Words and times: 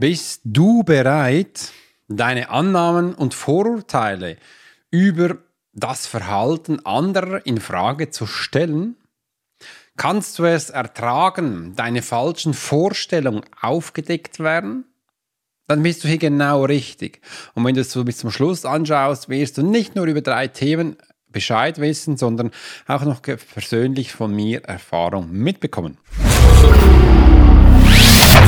Bist 0.00 0.40
du 0.44 0.82
bereit, 0.82 1.72
deine 2.08 2.48
Annahmen 2.48 3.12
und 3.12 3.34
Vorurteile 3.34 4.38
über 4.90 5.36
das 5.74 6.06
Verhalten 6.06 6.86
anderer 6.86 7.44
in 7.44 7.60
Frage 7.60 8.08
zu 8.08 8.26
stellen? 8.26 8.96
Kannst 9.98 10.38
du 10.38 10.44
es 10.44 10.70
ertragen, 10.70 11.74
deine 11.76 12.00
falschen 12.00 12.54
Vorstellungen 12.54 13.42
aufgedeckt 13.60 14.40
werden? 14.40 14.86
Dann 15.66 15.82
bist 15.82 16.02
du 16.02 16.08
hier 16.08 16.16
genau 16.16 16.64
richtig. 16.64 17.20
Und 17.52 17.66
wenn 17.66 17.74
du 17.74 17.82
es 17.82 17.92
so 17.92 18.02
bis 18.02 18.16
zum 18.16 18.30
Schluss 18.30 18.64
anschaust, 18.64 19.28
wirst 19.28 19.58
du 19.58 19.62
nicht 19.62 19.96
nur 19.96 20.06
über 20.06 20.22
drei 20.22 20.48
Themen 20.48 20.96
Bescheid 21.28 21.78
wissen, 21.78 22.16
sondern 22.16 22.52
auch 22.86 23.04
noch 23.04 23.20
persönlich 23.20 24.12
von 24.12 24.34
mir 24.34 24.64
Erfahrung 24.64 25.30
mitbekommen. 25.30 25.98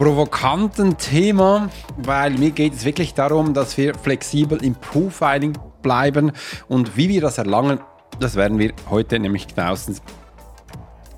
provokanten 0.00 0.96
Thema, 0.96 1.68
weil 1.98 2.30
mir 2.30 2.52
geht 2.52 2.72
es 2.72 2.86
wirklich 2.86 3.12
darum, 3.12 3.52
dass 3.52 3.76
wir 3.76 3.94
flexibel 3.94 4.64
im 4.64 4.74
Profiling 4.74 5.58
bleiben 5.82 6.32
und 6.68 6.96
wie 6.96 7.10
wir 7.10 7.20
das 7.20 7.36
erlangen, 7.36 7.80
das 8.18 8.34
werden 8.34 8.58
wir 8.58 8.72
heute 8.88 9.18
nämlich 9.18 9.46
genauestens 9.46 10.00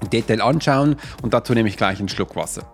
im 0.00 0.10
Detail 0.10 0.42
anschauen 0.42 0.96
und 1.22 1.32
dazu 1.32 1.54
nehme 1.54 1.68
ich 1.68 1.76
gleich 1.76 2.00
einen 2.00 2.08
Schluck 2.08 2.34
Wasser. 2.34 2.64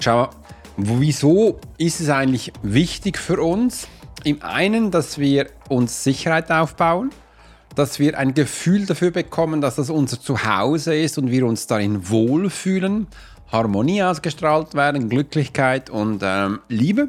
Schau, 0.00 0.28
wieso 0.76 1.60
ist 1.78 2.00
es 2.00 2.08
eigentlich 2.08 2.52
wichtig 2.64 3.16
für 3.16 3.40
uns? 3.40 3.86
Im 4.24 4.42
einen, 4.42 4.90
dass 4.90 5.18
wir 5.18 5.46
uns 5.68 6.02
Sicherheit 6.02 6.50
aufbauen, 6.50 7.10
dass 7.76 8.00
wir 8.00 8.18
ein 8.18 8.34
Gefühl 8.34 8.86
dafür 8.86 9.12
bekommen, 9.12 9.60
dass 9.60 9.76
das 9.76 9.88
unser 9.88 10.20
Zuhause 10.20 10.96
ist 10.96 11.16
und 11.16 11.30
wir 11.30 11.46
uns 11.46 11.68
darin 11.68 12.10
wohlfühlen, 12.10 13.06
Harmonie 13.52 14.02
ausgestrahlt 14.02 14.74
werden, 14.74 15.08
Glücklichkeit 15.08 15.90
und 15.90 16.22
ähm, 16.22 16.60
Liebe. 16.68 17.08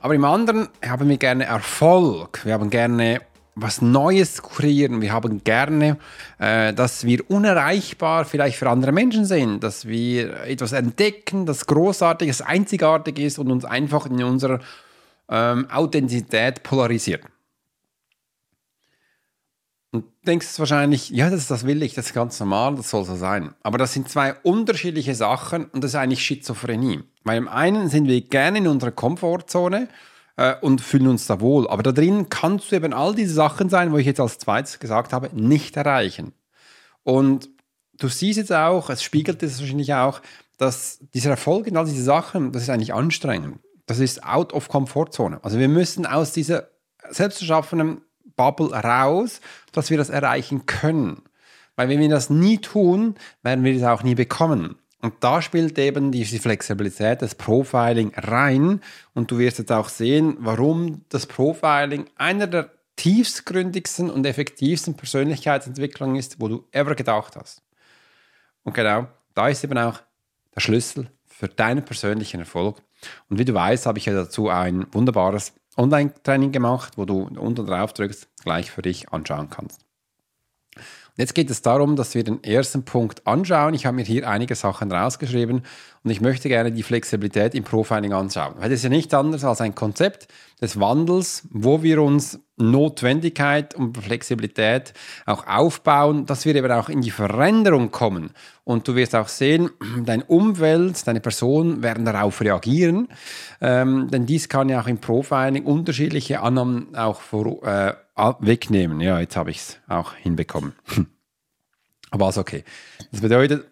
Aber 0.00 0.14
im 0.14 0.24
anderen 0.24 0.68
haben 0.86 1.08
wir 1.08 1.16
gerne 1.16 1.44
Erfolg, 1.44 2.44
wir 2.44 2.54
haben 2.54 2.70
gerne 2.70 3.20
was 3.56 3.80
Neues 3.80 4.42
kreieren, 4.42 5.00
wir 5.00 5.12
haben 5.12 5.42
gerne, 5.42 5.96
äh, 6.38 6.74
dass 6.74 7.04
wir 7.04 7.28
unerreichbar 7.30 8.26
vielleicht 8.26 8.58
für 8.58 8.68
andere 8.68 8.92
Menschen 8.92 9.24
sind, 9.24 9.64
dass 9.64 9.88
wir 9.88 10.42
etwas 10.42 10.72
entdecken, 10.72 11.46
das 11.46 11.66
großartig, 11.66 12.28
das 12.28 12.42
einzigartig 12.42 13.18
ist 13.18 13.38
und 13.38 13.50
uns 13.50 13.64
einfach 13.64 14.06
in 14.06 14.22
unserer 14.22 14.60
ähm, 15.30 15.68
Authentizität 15.70 16.62
polarisiert. 16.62 17.22
Und 19.96 20.04
denkst 20.26 20.58
wahrscheinlich, 20.58 21.08
ja, 21.08 21.30
das, 21.30 21.46
das 21.46 21.64
will 21.64 21.82
ich, 21.82 21.94
das 21.94 22.08
ist 22.08 22.12
ganz 22.12 22.38
normal, 22.38 22.74
das 22.74 22.90
soll 22.90 23.02
so 23.06 23.16
sein. 23.16 23.54
Aber 23.62 23.78
das 23.78 23.94
sind 23.94 24.10
zwei 24.10 24.34
unterschiedliche 24.42 25.14
Sachen 25.14 25.64
und 25.64 25.82
das 25.82 25.92
ist 25.92 25.94
eigentlich 25.94 26.22
Schizophrenie. 26.22 27.02
Weil 27.24 27.38
im 27.38 27.48
einen 27.48 27.88
sind 27.88 28.06
wir 28.06 28.20
gerne 28.20 28.58
in 28.58 28.68
unserer 28.68 28.90
Komfortzone 28.90 29.88
äh, 30.36 30.54
und 30.60 30.82
fühlen 30.82 31.06
uns 31.06 31.26
da 31.26 31.40
wohl. 31.40 31.66
Aber 31.68 31.82
da 31.82 31.92
drin 31.92 32.28
kannst 32.28 32.70
du 32.70 32.76
eben 32.76 32.92
all 32.92 33.14
diese 33.14 33.32
Sachen 33.32 33.70
sein, 33.70 33.90
wo 33.90 33.96
ich 33.96 34.04
jetzt 34.04 34.20
als 34.20 34.36
zweites 34.36 34.78
gesagt 34.80 35.14
habe, 35.14 35.30
nicht 35.32 35.78
erreichen. 35.78 36.34
Und 37.02 37.48
du 37.98 38.08
siehst 38.08 38.36
jetzt 38.36 38.52
auch, 38.52 38.90
es 38.90 39.02
spiegelt 39.02 39.42
es 39.42 39.60
wahrscheinlich 39.60 39.94
auch, 39.94 40.20
dass 40.58 40.98
dieser 41.14 41.30
Erfolg 41.30 41.68
in 41.68 41.78
all 41.78 41.86
diese 41.86 42.04
Sachen, 42.04 42.52
das 42.52 42.64
ist 42.64 42.68
eigentlich 42.68 42.92
anstrengend. 42.92 43.60
Das 43.86 43.98
ist 43.98 44.22
out 44.24 44.52
of 44.52 44.68
Komfortzone. 44.68 45.42
Also 45.42 45.58
wir 45.58 45.68
müssen 45.68 46.04
aus 46.04 46.32
dieser 46.32 46.68
selbst 47.08 47.40
erschaffenen 47.40 48.02
Bubble 48.36 48.72
raus, 48.72 49.40
dass 49.72 49.90
wir 49.90 49.98
das 49.98 50.10
erreichen 50.10 50.66
können. 50.66 51.22
Weil 51.74 51.88
wenn 51.88 52.00
wir 52.00 52.08
das 52.08 52.30
nie 52.30 52.58
tun, 52.58 53.16
werden 53.42 53.64
wir 53.64 53.74
das 53.74 53.82
auch 53.82 54.02
nie 54.02 54.14
bekommen. 54.14 54.76
Und 55.02 55.14
da 55.20 55.42
spielt 55.42 55.78
eben 55.78 56.10
diese 56.10 56.38
Flexibilität, 56.38 57.22
das 57.22 57.34
Profiling 57.34 58.12
rein. 58.16 58.80
Und 59.14 59.30
du 59.30 59.38
wirst 59.38 59.58
jetzt 59.58 59.72
auch 59.72 59.88
sehen, 59.88 60.36
warum 60.40 61.04
das 61.10 61.26
Profiling 61.26 62.06
einer 62.16 62.46
der 62.46 62.70
tiefstgründigsten 62.96 64.10
und 64.10 64.24
effektivsten 64.24 64.94
Persönlichkeitsentwicklungen 64.94 66.16
ist, 66.16 66.40
wo 66.40 66.48
du 66.48 66.64
ever 66.72 66.94
gedacht 66.94 67.36
hast. 67.36 67.62
Und 68.64 68.74
genau, 68.74 69.06
da 69.34 69.48
ist 69.48 69.62
eben 69.62 69.78
auch 69.78 70.00
der 70.54 70.60
Schlüssel 70.60 71.10
für 71.26 71.48
deinen 71.48 71.84
persönlichen 71.84 72.40
Erfolg. 72.40 72.82
Und 73.28 73.38
wie 73.38 73.44
du 73.44 73.52
weißt, 73.52 73.84
habe 73.84 73.98
ich 73.98 74.06
ja 74.06 74.14
dazu 74.14 74.48
ein 74.48 74.86
wunderbares 74.92 75.52
Online-Training 75.76 76.52
gemacht, 76.52 76.94
wo 76.96 77.04
du 77.04 77.22
unten 77.22 77.66
drauf 77.66 77.92
drückst, 77.92 78.28
gleich 78.42 78.70
für 78.70 78.82
dich 78.82 79.10
anschauen 79.10 79.50
kannst. 79.50 79.80
Und 80.76 81.22
jetzt 81.22 81.34
geht 81.34 81.50
es 81.50 81.62
darum, 81.62 81.96
dass 81.96 82.14
wir 82.14 82.24
den 82.24 82.44
ersten 82.44 82.84
Punkt 82.84 83.26
anschauen. 83.26 83.72
Ich 83.72 83.86
habe 83.86 83.96
mir 83.96 84.04
hier 84.04 84.28
einige 84.28 84.54
Sachen 84.54 84.92
rausgeschrieben 84.92 85.62
und 86.06 86.12
ich 86.12 86.20
möchte 86.20 86.48
gerne 86.48 86.70
die 86.70 86.84
Flexibilität 86.84 87.52
im 87.56 87.64
Profiling 87.64 88.12
anschauen. 88.12 88.54
Weil 88.58 88.70
das 88.70 88.78
ist 88.78 88.84
ja 88.84 88.90
nicht 88.90 89.12
anders 89.12 89.42
als 89.42 89.60
ein 89.60 89.74
Konzept 89.74 90.28
des 90.62 90.78
Wandels, 90.78 91.48
wo 91.50 91.82
wir 91.82 92.00
uns 92.00 92.38
Notwendigkeit 92.56 93.74
und 93.74 93.98
Flexibilität 93.98 94.94
auch 95.26 95.48
aufbauen, 95.48 96.24
dass 96.24 96.44
wir 96.44 96.54
eben 96.54 96.70
auch 96.70 96.88
in 96.88 97.00
die 97.00 97.10
Veränderung 97.10 97.90
kommen. 97.90 98.30
Und 98.62 98.86
du 98.86 98.94
wirst 98.94 99.16
auch 99.16 99.26
sehen, 99.26 99.70
dein 100.04 100.22
Umwelt, 100.22 101.04
deine 101.08 101.18
Person 101.18 101.82
werden 101.82 102.04
darauf 102.04 102.40
reagieren, 102.40 103.08
ähm, 103.60 104.08
denn 104.08 104.26
dies 104.26 104.48
kann 104.48 104.68
ja 104.68 104.80
auch 104.80 104.86
im 104.86 104.98
Profiling 104.98 105.64
unterschiedliche 105.64 106.40
Annahmen 106.40 106.94
auch 106.94 107.20
vor, 107.20 107.64
äh, 107.64 107.94
wegnehmen. 108.38 109.00
Ja, 109.00 109.18
jetzt 109.18 109.34
habe 109.34 109.50
ich 109.50 109.56
es 109.56 109.78
auch 109.88 110.14
hinbekommen. 110.14 110.72
Aber 112.12 112.28
ist 112.28 112.38
okay. 112.38 112.62
Das 113.10 113.20
bedeutet, 113.22 113.66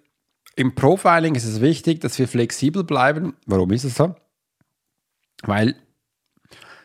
im 0.57 0.75
Profiling 0.75 1.35
ist 1.35 1.45
es 1.45 1.61
wichtig, 1.61 2.01
dass 2.01 2.19
wir 2.19 2.29
flexibel 2.29 2.85
bleiben. 2.85 3.35
Warum 3.47 3.71
ist 3.73 3.85
es 3.85 3.97
so? 3.97 4.15
Weil, 5.43 5.75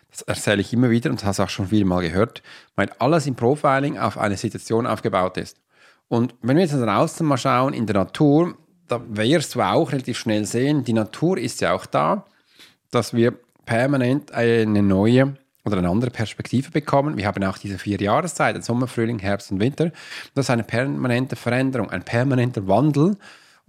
das 0.09 0.21
erzähle 0.23 0.61
ich 0.61 0.73
immer 0.73 0.89
wieder 0.89 1.09
und 1.09 1.21
das 1.21 1.25
hast 1.25 1.39
du 1.39 1.43
auch 1.43 1.49
schon 1.49 1.67
viel 1.67 1.85
mal 1.85 2.01
gehört, 2.01 2.41
weil 2.75 2.89
alles 2.99 3.27
im 3.27 3.35
Profiling 3.35 3.97
auf 3.97 4.17
eine 4.17 4.37
Situation 4.37 4.87
aufgebaut 4.87 5.37
ist. 5.37 5.57
Und 6.07 6.35
wenn 6.41 6.57
wir 6.57 6.63
jetzt 6.63 6.73
draußen 6.73 7.25
mal 7.25 7.37
schauen, 7.37 7.73
in 7.73 7.85
der 7.85 7.95
Natur, 7.95 8.57
da 8.87 9.01
wirst 9.07 9.55
du 9.55 9.61
auch 9.61 9.91
relativ 9.91 10.17
schnell 10.17 10.45
sehen, 10.45 10.83
die 10.83 10.93
Natur 10.93 11.37
ist 11.37 11.61
ja 11.61 11.73
auch 11.73 11.85
da, 11.85 12.25
dass 12.89 13.13
wir 13.13 13.35
permanent 13.65 14.31
eine 14.31 14.81
neue 14.81 15.37
oder 15.63 15.77
eine 15.77 15.89
andere 15.89 16.09
Perspektive 16.09 16.71
bekommen. 16.71 17.17
Wir 17.17 17.27
haben 17.27 17.43
auch 17.43 17.59
diese 17.59 17.77
vier 17.77 18.01
Jahreszeiten, 18.01 18.63
Sommer, 18.63 18.87
Frühling, 18.87 19.19
Herbst 19.19 19.51
und 19.51 19.59
Winter. 19.59 19.91
Das 20.33 20.45
ist 20.45 20.49
eine 20.49 20.63
permanente 20.63 21.35
Veränderung, 21.35 21.91
ein 21.91 22.03
permanenter 22.03 22.67
Wandel. 22.67 23.15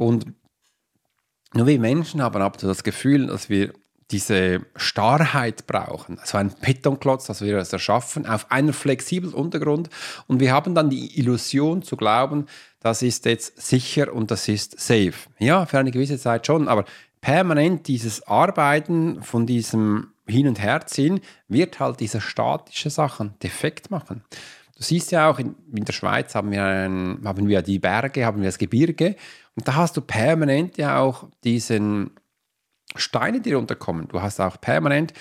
Und 0.00 0.32
nur 1.52 1.66
wir 1.66 1.78
Menschen 1.78 2.22
haben 2.22 2.40
ab 2.40 2.56
das 2.56 2.84
Gefühl, 2.84 3.26
dass 3.26 3.50
wir 3.50 3.74
diese 4.10 4.64
Starrheit 4.74 5.66
brauchen, 5.66 6.18
also 6.18 6.38
ein 6.38 6.54
Betonklotz, 6.58 7.26
das 7.26 7.42
wir 7.42 7.58
es 7.58 7.70
erschaffen, 7.70 8.24
auf 8.24 8.50
einem 8.50 8.72
flexiblen 8.72 9.34
Untergrund. 9.34 9.90
Und 10.26 10.40
wir 10.40 10.52
haben 10.52 10.74
dann 10.74 10.88
die 10.88 11.18
Illusion 11.18 11.82
zu 11.82 11.98
glauben, 11.98 12.46
das 12.80 13.02
ist 13.02 13.26
jetzt 13.26 13.60
sicher 13.60 14.14
und 14.14 14.30
das 14.30 14.48
ist 14.48 14.80
safe. 14.80 15.12
Ja, 15.38 15.66
für 15.66 15.78
eine 15.78 15.90
gewisse 15.90 16.18
Zeit 16.18 16.46
schon, 16.46 16.66
aber 16.66 16.86
permanent 17.20 17.86
dieses 17.86 18.26
Arbeiten 18.26 19.22
von 19.22 19.44
diesem 19.44 20.14
hin 20.26 20.48
und 20.48 20.62
her 20.62 20.86
ziehen, 20.86 21.20
wird 21.46 21.78
halt 21.78 22.00
diese 22.00 22.22
statische 22.22 22.88
Sachen 22.88 23.34
defekt 23.42 23.90
machen. 23.90 24.24
Du 24.80 24.84
siehst 24.86 25.12
ja 25.12 25.28
auch, 25.28 25.38
in, 25.38 25.56
in 25.74 25.84
der 25.84 25.92
Schweiz 25.92 26.34
haben 26.34 26.50
wir, 26.52 26.64
ein, 26.64 27.20
haben 27.22 27.46
wir 27.46 27.60
die 27.60 27.78
Berge, 27.78 28.24
haben 28.24 28.40
wir 28.40 28.48
das 28.48 28.56
Gebirge 28.56 29.14
und 29.60 29.68
da 29.68 29.74
hast 29.74 29.94
du 29.94 30.00
permanent 30.00 30.78
ja 30.78 30.98
auch 30.98 31.28
diesen 31.44 32.12
Steine, 32.96 33.42
die 33.42 33.52
runterkommen. 33.52 34.08
Du 34.08 34.22
hast 34.22 34.40
auch 34.40 34.58
permanent 34.58 35.12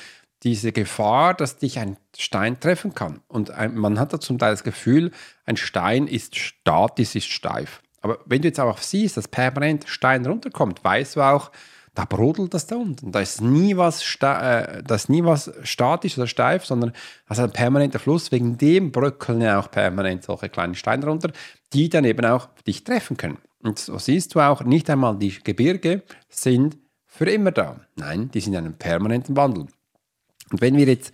diese 0.43 0.71
Gefahr, 0.71 1.33
dass 1.33 1.57
dich 1.57 1.77
ein 1.77 1.97
Stein 2.17 2.57
treffen 2.57 2.95
kann. 2.95 3.19
Und 3.27 3.51
ein, 3.51 3.75
man 3.75 3.99
hat 3.99 4.13
da 4.13 4.19
zum 4.21 4.39
Teil 4.39 4.51
das 4.51 4.63
Gefühl, 4.63 5.11
ein 5.45 5.57
Stein 5.57 6.07
ist 6.07 6.37
statisch, 6.37 7.15
ist 7.15 7.27
steif. 7.27 7.81
Aber 7.99 8.19
wenn 8.27 8.41
du 8.41 8.47
jetzt 8.47 8.61
auch 8.61 8.77
siehst, 8.77 9.17
dass 9.17 9.27
permanent 9.27 9.89
Stein 9.89 10.25
runterkommt, 10.25 10.85
weißt 10.85 11.17
du 11.17 11.21
auch, 11.21 11.51
da 11.93 12.05
brodelt 12.05 12.53
das 12.53 12.65
da 12.65 12.77
unten. 12.77 13.11
Da 13.11 13.19
ist 13.19 13.41
nie 13.41 13.75
was, 13.75 14.01
äh, 14.21 14.81
da 14.83 14.95
ist 14.95 15.09
nie 15.09 15.25
was 15.25 15.51
statisch 15.63 16.17
oder 16.17 16.27
steif, 16.27 16.63
sondern 16.63 16.93
das 17.27 17.39
ist 17.39 17.43
ein 17.43 17.51
permanenter 17.51 17.99
Fluss. 17.99 18.31
Wegen 18.31 18.57
dem 18.57 18.93
bröckeln 18.93 19.41
ja 19.41 19.59
auch 19.59 19.69
permanent 19.69 20.23
solche 20.23 20.47
kleinen 20.47 20.75
Steine 20.75 21.07
runter, 21.07 21.29
die 21.73 21.89
dann 21.89 22.05
eben 22.05 22.25
auch 22.25 22.47
dich 22.65 22.85
treffen 22.85 23.17
können. 23.17 23.39
Und 23.61 23.79
so 23.79 23.97
siehst 23.97 24.35
du 24.35 24.39
auch, 24.39 24.63
nicht 24.63 24.89
einmal 24.89 25.17
die 25.17 25.37
Gebirge 25.43 26.03
sind 26.29 26.77
für 27.05 27.29
immer 27.29 27.51
da. 27.51 27.79
Nein, 27.95 28.31
die 28.31 28.39
sind 28.39 28.53
in 28.53 28.59
einem 28.59 28.73
permanenten 28.75 29.35
Wandel. 29.35 29.67
Und 30.51 30.61
wenn 30.61 30.77
wir 30.77 30.85
jetzt 30.85 31.11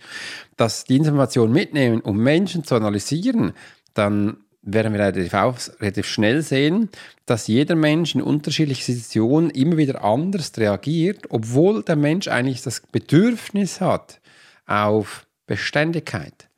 das, 0.56 0.84
die 0.84 0.96
Information 0.96 1.52
mitnehmen, 1.52 2.00
um 2.00 2.18
Menschen 2.18 2.64
zu 2.64 2.74
analysieren, 2.74 3.52
dann 3.94 4.38
werden 4.62 4.92
wir 4.92 5.00
relativ, 5.00 5.32
relativ 5.80 6.06
schnell 6.06 6.42
sehen, 6.42 6.90
dass 7.24 7.46
jeder 7.46 7.76
Mensch 7.76 8.14
in 8.14 8.22
unterschiedlichen 8.22 8.94
Situationen 8.94 9.50
immer 9.50 9.76
wieder 9.76 10.02
anders 10.04 10.52
reagiert, 10.56 11.26
obwohl 11.30 11.82
der 11.82 11.96
Mensch 11.96 12.28
eigentlich 12.28 12.62
das 12.62 12.80
Bedürfnis 12.80 13.80
hat 13.80 14.20
auf 14.66 15.26
Beständigkeit. 15.46 16.48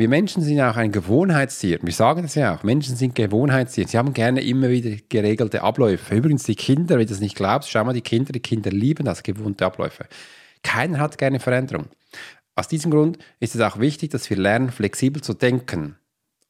Wir 0.00 0.08
Menschen 0.08 0.42
sind 0.42 0.58
auch 0.62 0.78
ein 0.78 0.92
Gewohnheitstier. 0.92 1.78
Wir 1.82 1.92
sagen 1.92 2.22
das 2.22 2.34
ja 2.34 2.54
auch. 2.54 2.62
Menschen 2.62 2.96
sind 2.96 3.14
Gewohnheitstiere. 3.14 3.86
Sie 3.86 3.98
haben 3.98 4.14
gerne 4.14 4.40
immer 4.40 4.70
wieder 4.70 4.96
geregelte 5.10 5.60
Abläufe. 5.60 6.14
Übrigens, 6.14 6.44
die 6.44 6.54
Kinder, 6.54 6.94
wenn 6.94 7.04
du 7.04 7.12
das 7.12 7.20
nicht 7.20 7.36
glaubst, 7.36 7.68
schau 7.68 7.84
mal 7.84 7.92
die 7.92 8.00
Kinder. 8.00 8.32
Die 8.32 8.40
Kinder 8.40 8.70
lieben 8.70 9.04
das, 9.04 9.22
gewohnte 9.22 9.66
Abläufe. 9.66 10.06
Keiner 10.62 11.00
hat 11.00 11.18
gerne 11.18 11.38
Veränderung. 11.38 11.88
Aus 12.54 12.66
diesem 12.66 12.90
Grund 12.90 13.18
ist 13.40 13.54
es 13.54 13.60
auch 13.60 13.78
wichtig, 13.78 14.10
dass 14.10 14.30
wir 14.30 14.38
lernen, 14.38 14.70
flexibel 14.70 15.20
zu 15.20 15.34
denken. 15.34 15.96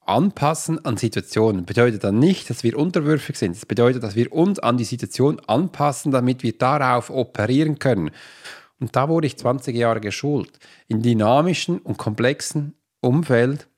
Anpassen 0.06 0.84
an 0.84 0.96
Situationen 0.96 1.66
bedeutet 1.66 2.04
dann 2.04 2.20
nicht, 2.20 2.50
dass 2.50 2.62
wir 2.62 2.78
unterwürfig 2.78 3.36
sind. 3.36 3.56
Es 3.56 3.66
bedeutet, 3.66 4.04
dass 4.04 4.14
wir 4.14 4.32
uns 4.32 4.60
an 4.60 4.76
die 4.76 4.84
Situation 4.84 5.40
anpassen, 5.48 6.12
damit 6.12 6.44
wir 6.44 6.56
darauf 6.56 7.10
operieren 7.10 7.80
können. 7.80 8.12
Und 8.78 8.94
da 8.94 9.08
wurde 9.08 9.26
ich 9.26 9.36
20 9.36 9.74
Jahre 9.74 10.00
geschult. 10.00 10.60
In 10.86 11.02
dynamischen 11.02 11.80
und 11.80 11.98
komplexen 11.98 12.76
Umfeld 13.00 13.68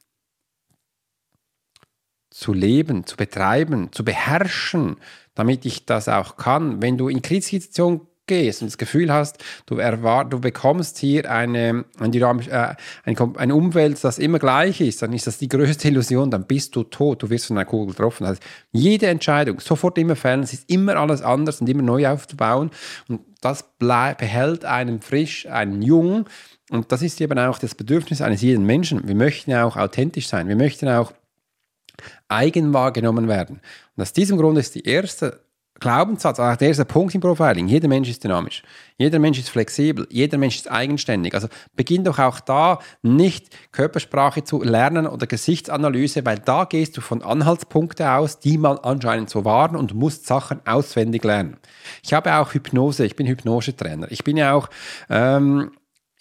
zu 2.30 2.52
leben, 2.52 3.06
zu 3.06 3.16
betreiben, 3.16 3.92
zu 3.92 4.04
beherrschen, 4.04 4.96
damit 5.34 5.64
ich 5.64 5.86
das 5.86 6.08
auch 6.08 6.36
kann. 6.36 6.82
Wenn 6.82 6.96
du 6.96 7.08
in 7.08 7.22
Krisensituationen 7.22 8.00
gehst 8.26 8.62
und 8.62 8.68
das 8.68 8.78
Gefühl 8.78 9.12
hast, 9.12 9.42
du, 9.66 9.76
erwart, 9.76 10.32
du 10.32 10.40
bekommst 10.40 10.98
hier 10.98 11.30
eine, 11.30 11.84
ein 11.98 12.12
dynamisch, 12.12 12.48
äh, 12.48 12.74
ein, 13.04 13.16
eine 13.36 13.54
Umwelt, 13.54 14.02
das 14.02 14.18
immer 14.18 14.38
gleich 14.38 14.80
ist, 14.80 15.02
dann 15.02 15.12
ist 15.12 15.26
das 15.26 15.38
die 15.38 15.48
größte 15.48 15.88
Illusion, 15.88 16.30
dann 16.30 16.46
bist 16.46 16.76
du 16.76 16.84
tot, 16.84 17.22
du 17.22 17.30
wirst 17.30 17.46
von 17.46 17.58
einer 17.58 17.66
Kugel 17.66 17.88
getroffen. 17.88 18.24
Also 18.24 18.40
jede 18.70 19.08
Entscheidung, 19.08 19.60
sofort 19.60 19.98
immer 19.98 20.16
fällen, 20.16 20.42
es 20.42 20.52
ist 20.52 20.70
immer 20.70 20.96
alles 20.96 21.20
anders 21.20 21.60
und 21.60 21.68
immer 21.68 21.82
neu 21.82 22.08
aufzubauen 22.08 22.70
und 23.08 23.20
das 23.40 23.64
behält 23.78 24.64
einen 24.64 25.02
frisch, 25.02 25.46
einen 25.48 25.82
jung 25.82 26.26
und 26.72 26.90
das 26.90 27.02
ist 27.02 27.20
eben 27.20 27.38
auch 27.38 27.58
das 27.58 27.74
Bedürfnis 27.74 28.22
eines 28.22 28.40
jeden 28.40 28.64
Menschen. 28.64 29.06
Wir 29.06 29.14
möchten 29.14 29.50
ja 29.50 29.64
auch 29.64 29.76
authentisch 29.76 30.26
sein, 30.26 30.48
wir 30.48 30.56
möchten 30.56 30.88
auch 30.88 31.12
eigen 32.28 32.72
wahrgenommen 32.72 33.28
werden. 33.28 33.60
Und 33.94 34.02
aus 34.02 34.14
diesem 34.14 34.38
Grund 34.38 34.56
ist 34.56 34.74
die 34.74 34.86
erste 34.86 35.40
Glaubenssatz, 35.80 36.38
auch 36.38 36.56
der 36.56 36.68
erste 36.68 36.84
Punkt 36.84 37.14
im 37.14 37.20
Profiling, 37.20 37.66
jeder 37.66 37.88
Mensch 37.88 38.08
ist 38.08 38.24
dynamisch, 38.24 38.62
jeder 38.96 39.18
Mensch 39.18 39.38
ist 39.38 39.50
flexibel, 39.50 40.06
jeder 40.10 40.38
Mensch 40.38 40.56
ist 40.56 40.70
eigenständig. 40.70 41.34
Also 41.34 41.48
beginn 41.74 42.04
doch 42.04 42.18
auch 42.18 42.40
da 42.40 42.78
nicht 43.02 43.50
Körpersprache 43.72 44.44
zu 44.44 44.62
lernen 44.62 45.06
oder 45.06 45.26
Gesichtsanalyse, 45.26 46.24
weil 46.24 46.38
da 46.38 46.64
gehst 46.64 46.96
du 46.96 47.00
von 47.02 47.22
Anhaltspunkten 47.22 48.06
aus, 48.06 48.38
die 48.38 48.56
mal 48.56 48.78
anscheinend 48.82 49.28
so 49.28 49.44
waren 49.44 49.76
und 49.76 49.92
musst 49.92 50.26
Sachen 50.26 50.60
auswendig 50.66 51.24
lernen. 51.24 51.58
Ich 52.02 52.14
habe 52.14 52.34
auch 52.36 52.54
Hypnose, 52.54 53.04
ich 53.04 53.16
bin 53.16 53.26
Hypnosetrainer. 53.26 54.10
Ich 54.10 54.24
bin 54.24 54.36
ja 54.36 54.54
auch 54.54 54.70
ähm, 55.10 55.72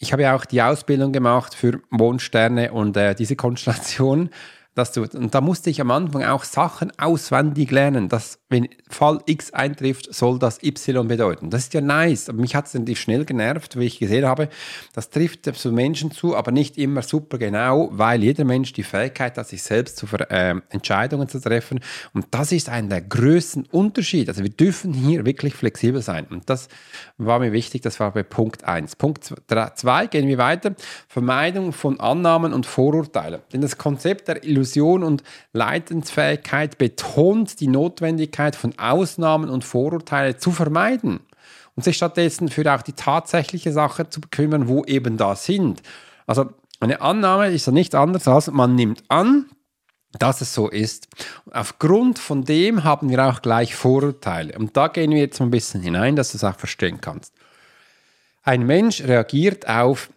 ich 0.01 0.11
habe 0.11 0.23
ja 0.23 0.35
auch 0.35 0.45
die 0.45 0.61
Ausbildung 0.61 1.13
gemacht 1.13 1.53
für 1.53 1.79
Mondsterne 1.89 2.73
und 2.73 2.97
äh, 2.97 3.13
diese 3.13 3.35
Konstellation 3.35 4.31
dass 4.73 4.93
du, 4.93 5.03
und 5.03 5.35
da 5.35 5.41
musste 5.41 5.69
ich 5.69 5.81
am 5.81 5.91
Anfang 5.91 6.23
auch 6.23 6.45
Sachen 6.45 6.93
auswendig 6.97 7.71
lernen, 7.71 8.07
dass 8.07 8.39
wenn 8.47 8.69
Fall 8.89 9.19
X 9.25 9.51
eintrifft, 9.53 10.13
soll 10.13 10.39
das 10.39 10.63
Y 10.63 11.07
bedeuten. 11.07 11.49
Das 11.49 11.63
ist 11.63 11.73
ja 11.73 11.81
nice, 11.81 12.29
aber 12.29 12.39
mich 12.39 12.55
hat 12.55 12.67
es 12.67 12.73
natürlich 12.73 13.01
schnell 13.01 13.25
genervt, 13.25 13.77
wie 13.77 13.85
ich 13.85 13.99
gesehen 13.99 14.25
habe, 14.25 14.47
das 14.93 15.09
trifft 15.09 15.45
zu 15.45 15.71
Menschen 15.73 16.11
zu, 16.11 16.37
aber 16.37 16.51
nicht 16.51 16.77
immer 16.77 17.01
super 17.01 17.37
genau, 17.37 17.89
weil 17.91 18.23
jeder 18.23 18.45
Mensch 18.45 18.71
die 18.71 18.83
Fähigkeit 18.83 19.37
hat, 19.37 19.47
sich 19.47 19.61
selbst 19.61 19.97
zu 19.97 20.07
äh, 20.29 20.55
Entscheidungen 20.69 21.27
zu 21.27 21.41
treffen 21.41 21.81
und 22.13 22.27
das 22.31 22.53
ist 22.53 22.69
einer 22.69 22.87
der 22.87 23.01
größten 23.01 23.65
Unterschiede. 23.71 24.31
Also 24.31 24.43
wir 24.43 24.51
dürfen 24.51 24.93
hier 24.93 25.25
wirklich 25.25 25.53
flexibel 25.53 26.01
sein 26.01 26.27
und 26.29 26.49
das 26.49 26.69
war 27.17 27.39
mir 27.39 27.51
wichtig, 27.51 27.81
das 27.81 27.99
war 27.99 28.11
bei 28.11 28.23
Punkt 28.23 28.63
1. 28.63 28.95
Punkt 28.95 29.33
2 29.47 30.07
gehen 30.07 30.27
wir 30.27 30.37
weiter, 30.37 30.75
Vermeidung 31.09 31.73
von 31.73 31.99
Annahmen 31.99 32.53
und 32.53 32.65
Vorurteilen. 32.65 33.41
Denn 33.51 33.61
das 33.61 33.77
Konzept 33.77 34.27
der 34.27 34.43
Illusion 34.43 34.60
Illusion 34.61 35.03
und 35.03 35.23
Leidensfähigkeit 35.53 36.77
betont 36.77 37.59
die 37.59 37.67
Notwendigkeit 37.67 38.55
von 38.55 38.77
Ausnahmen 38.77 39.49
und 39.49 39.63
Vorurteile 39.63 40.37
zu 40.37 40.51
vermeiden 40.51 41.21
und 41.75 41.83
sich 41.83 41.97
stattdessen 41.97 42.49
für 42.49 42.73
auch 42.73 42.83
die 42.83 42.93
tatsächliche 42.93 43.71
Sache 43.71 44.09
zu 44.09 44.21
kümmern, 44.29 44.67
wo 44.67 44.83
eben 44.85 45.17
da 45.17 45.35
sind. 45.35 45.81
Also 46.27 46.51
eine 46.79 47.01
Annahme 47.01 47.49
ist 47.49 47.65
ja 47.65 47.71
nichts 47.71 47.95
anderes 47.95 48.27
als 48.27 48.51
man 48.51 48.75
nimmt 48.75 49.03
an, 49.07 49.45
dass 50.19 50.41
es 50.41 50.53
so 50.53 50.69
ist. 50.69 51.07
Aufgrund 51.51 52.19
von 52.19 52.43
dem 52.43 52.83
haben 52.83 53.09
wir 53.09 53.25
auch 53.25 53.41
gleich 53.41 53.75
Vorurteile. 53.75 54.57
Und 54.57 54.75
da 54.77 54.89
gehen 54.89 55.11
wir 55.11 55.19
jetzt 55.19 55.41
ein 55.41 55.51
bisschen 55.51 55.81
hinein, 55.81 56.15
dass 56.15 56.31
du 56.31 56.37
es 56.37 56.43
auch 56.43 56.57
verstehen 56.57 56.99
kannst. 57.01 57.33
Ein 58.43 58.65
Mensch 58.65 59.01
reagiert 59.01 59.67
auf 59.67 60.09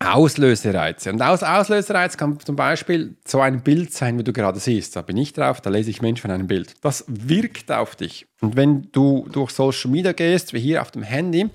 Auslösereize. 0.00 1.10
Und 1.10 1.22
aus 1.22 1.42
Auslösereiz 1.42 2.16
kann 2.16 2.38
zum 2.40 2.56
Beispiel 2.56 3.16
so 3.24 3.40
ein 3.40 3.62
Bild 3.62 3.92
sein, 3.92 4.18
wie 4.18 4.24
du 4.24 4.32
gerade 4.32 4.58
siehst. 4.58 4.96
Da 4.96 5.02
bin 5.02 5.16
ich 5.16 5.32
drauf, 5.32 5.60
da 5.60 5.70
lese 5.70 5.90
ich 5.90 6.02
Mensch 6.02 6.20
von 6.20 6.30
einem 6.30 6.46
Bild. 6.46 6.74
Das 6.82 7.04
wirkt 7.08 7.70
auf 7.72 7.96
dich. 7.96 8.26
Und 8.40 8.56
wenn 8.56 8.88
du 8.92 9.28
durch 9.32 9.50
Social 9.50 9.90
Media 9.90 10.12
gehst, 10.12 10.52
wie 10.52 10.60
hier 10.60 10.82
auf 10.82 10.90
dem 10.90 11.02
Handy, 11.02 11.48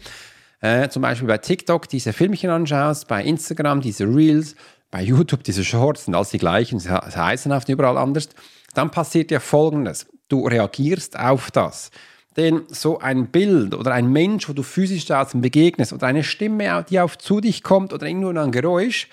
äh, 0.62 0.90
zum 0.90 1.02
Beispiel 1.02 1.28
bei 1.28 1.38
TikTok 1.38 1.88
diese 1.88 2.14
Filmchen 2.14 2.50
anschaust, 2.50 3.08
bei 3.08 3.24
Instagram 3.24 3.82
diese 3.82 4.06
Reels, 4.06 4.56
bei 4.92 5.04
YouTube 5.04 5.44
diese 5.44 5.64
Shorts 5.64 6.06
sind 6.06 6.16
alles 6.16 6.30
die 6.30 6.40
gleichen, 6.40 6.80
sie 6.80 6.90
heißen 6.90 7.52
oft 7.52 7.70
überall 7.70 7.98
anders, 7.98 8.30
dann 8.74 8.90
passiert 8.90 9.32
ja 9.32 9.40
Folgendes. 9.40 10.08
Du 10.28 10.48
reagierst 10.48 11.18
auf 11.18 11.52
das. 11.52 11.92
Denn 12.38 12.64
so 12.68 13.00
ein 13.00 13.28
Bild 13.28 13.74
oder 13.74 13.92
ein 13.94 14.12
Mensch, 14.12 14.48
wo 14.48 14.54
du 14.54 14.64
physisch 14.64 15.06
da 15.06 15.24
begegnest 15.34 15.94
oder 15.94 16.08
eine 16.08 16.24
Stimme, 16.24 16.86
die 16.90 17.00
auf 17.00 17.18
zu 17.18 17.42
dich 17.42 17.64
kommt 17.64 17.92
oder 17.92 18.08
irgendwo 18.08 18.30
ein 18.30 18.52
Geräusch, 18.52 19.08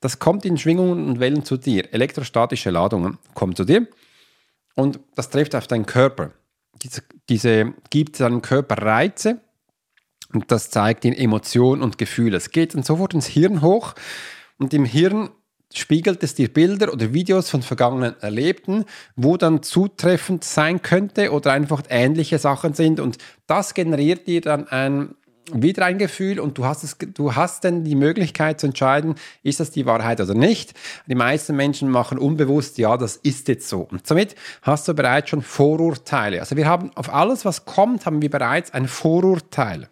das 0.00 0.18
kommt 0.18 0.44
in 0.44 0.56
Schwingungen 0.56 1.08
und 1.08 1.20
Wellen 1.20 1.44
zu 1.44 1.56
dir. 1.56 1.92
Elektrostatische 1.92 2.70
Ladungen 2.70 3.18
kommen 3.34 3.54
zu 3.54 3.64
dir 3.64 3.86
und 4.74 5.00
das 5.14 5.30
trifft 5.30 5.54
auf 5.54 5.66
deinen 5.66 5.86
Körper. 5.86 6.32
Diese, 6.82 7.02
diese 7.28 7.74
gibt 7.90 8.18
deinem 8.20 8.40
Körper 8.40 8.80
Reize 8.80 9.40
und 10.32 10.50
das 10.50 10.70
zeigt 10.70 11.04
dir 11.04 11.18
Emotionen 11.18 11.82
und 11.82 11.98
Gefühle. 11.98 12.36
Es 12.36 12.50
geht 12.50 12.74
dann 12.74 12.82
sofort 12.82 13.12
ins 13.12 13.26
Hirn 13.26 13.60
hoch 13.60 13.94
und 14.58 14.72
im 14.72 14.84
Hirn 14.84 15.30
spiegelt 15.72 16.22
es 16.22 16.34
dir 16.34 16.52
Bilder 16.52 16.92
oder 16.92 17.12
Videos 17.12 17.48
von 17.50 17.62
vergangenen 17.62 18.14
Erlebten, 18.20 18.84
wo 19.16 19.36
dann 19.36 19.62
zutreffend 19.62 20.44
sein 20.44 20.82
könnte 20.82 21.30
oder 21.32 21.52
einfach 21.52 21.82
ähnliche 21.88 22.38
Sachen 22.38 22.74
sind. 22.74 23.00
Und 23.00 23.18
das 23.46 23.74
generiert 23.74 24.26
dir 24.26 24.40
dann 24.40 24.68
ein 24.68 25.14
wieder 25.52 25.84
ein 25.84 25.98
Gefühl 25.98 26.38
und 26.40 26.58
du 26.58 26.64
hast, 26.64 26.84
es, 26.84 26.96
du 26.98 27.34
hast 27.34 27.64
dann 27.64 27.84
die 27.84 27.94
Möglichkeit 27.94 28.60
zu 28.60 28.66
entscheiden, 28.66 29.14
ist 29.42 29.60
das 29.60 29.70
die 29.70 29.86
Wahrheit 29.86 30.20
oder 30.20 30.34
nicht. 30.34 30.74
Die 31.06 31.14
meisten 31.14 31.56
Menschen 31.56 31.88
machen 31.88 32.18
unbewusst, 32.18 32.78
ja, 32.78 32.96
das 32.96 33.16
ist 33.16 33.48
jetzt 33.48 33.68
so. 33.68 33.80
Und 33.80 34.06
somit 34.06 34.34
hast 34.62 34.86
du 34.86 34.94
bereits 34.94 35.30
schon 35.30 35.42
Vorurteile. 35.42 36.40
Also 36.40 36.56
wir 36.56 36.66
haben 36.66 36.90
auf 36.94 37.12
alles, 37.12 37.44
was 37.44 37.64
kommt, 37.64 38.06
haben 38.06 38.22
wir 38.22 38.30
bereits 38.30 38.72
ein 38.72 38.86
Vorurteil. 38.86 39.88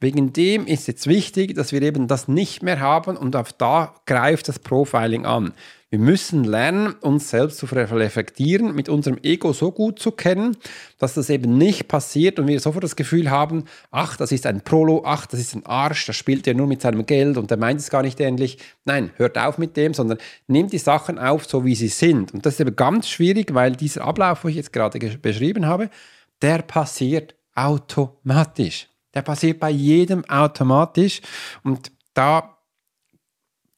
Wegen 0.00 0.32
dem 0.32 0.66
ist 0.66 0.88
jetzt 0.88 1.06
wichtig, 1.06 1.54
dass 1.54 1.72
wir 1.72 1.82
eben 1.82 2.08
das 2.08 2.28
nicht 2.28 2.62
mehr 2.62 2.80
haben 2.80 3.16
und 3.16 3.36
auf 3.36 3.52
da 3.52 3.94
greift 4.06 4.48
das 4.48 4.58
Profiling 4.58 5.26
an. 5.26 5.52
Wir 5.92 5.98
müssen 5.98 6.44
lernen, 6.44 6.94
uns 7.02 7.28
selbst 7.28 7.58
zu 7.58 7.66
reflektieren, 7.66 8.74
mit 8.74 8.88
unserem 8.88 9.18
Ego 9.22 9.52
so 9.52 9.70
gut 9.70 9.98
zu 9.98 10.10
kennen, 10.10 10.56
dass 10.96 11.12
das 11.12 11.28
eben 11.28 11.58
nicht 11.58 11.86
passiert 11.86 12.38
und 12.38 12.46
wir 12.46 12.60
sofort 12.60 12.82
das 12.82 12.96
Gefühl 12.96 13.30
haben, 13.30 13.66
ach, 13.90 14.16
das 14.16 14.32
ist 14.32 14.46
ein 14.46 14.62
Prolo, 14.62 15.02
ach, 15.04 15.26
das 15.26 15.38
ist 15.38 15.54
ein 15.54 15.66
Arsch, 15.66 16.06
das 16.06 16.16
spielt 16.16 16.46
ja 16.46 16.54
nur 16.54 16.66
mit 16.66 16.80
seinem 16.80 17.04
Geld 17.04 17.36
und 17.36 17.50
der 17.50 17.58
meint 17.58 17.78
es 17.78 17.90
gar 17.90 18.00
nicht 18.00 18.18
ähnlich. 18.20 18.56
Nein, 18.86 19.10
hört 19.16 19.36
auf 19.36 19.58
mit 19.58 19.76
dem, 19.76 19.92
sondern 19.92 20.16
nehmt 20.46 20.72
die 20.72 20.78
Sachen 20.78 21.18
auf, 21.18 21.44
so 21.44 21.66
wie 21.66 21.74
sie 21.74 21.88
sind. 21.88 22.32
Und 22.32 22.46
das 22.46 22.54
ist 22.54 22.60
eben 22.60 22.74
ganz 22.74 23.06
schwierig, 23.10 23.52
weil 23.52 23.72
dieser 23.72 24.04
Ablauf, 24.04 24.44
wo 24.44 24.48
ich 24.48 24.56
jetzt 24.56 24.72
gerade 24.72 24.98
beschrieben 25.18 25.66
habe, 25.66 25.90
der 26.40 26.62
passiert 26.62 27.34
automatisch. 27.54 28.88
Der 29.12 29.20
passiert 29.20 29.60
bei 29.60 29.68
jedem 29.68 30.24
automatisch 30.24 31.20
und 31.62 31.92
da 32.14 32.56